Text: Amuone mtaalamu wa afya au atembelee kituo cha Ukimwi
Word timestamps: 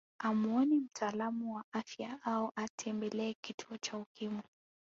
Amuone 0.19 0.75
mtaalamu 0.75 1.55
wa 1.55 1.63
afya 1.71 2.19
au 2.23 2.51
atembelee 2.55 3.33
kituo 3.41 3.77
cha 3.77 3.97
Ukimwi 3.97 4.43